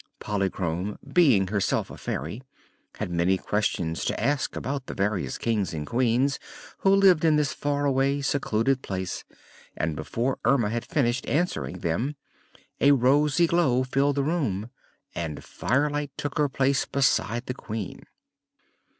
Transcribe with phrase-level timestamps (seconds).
[0.19, 2.41] Polychrome, being herself a fairy,
[2.95, 6.39] had many questions to ask about the various Kings and Queens
[6.79, 9.23] who lived in this far away, secluded place,
[9.77, 12.15] and before Erma had finished answering them
[12.79, 14.71] a rosy glow filled the room
[15.13, 18.01] and Firelight took her place beside the Queen.